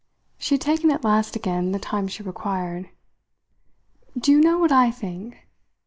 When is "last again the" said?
1.03-1.77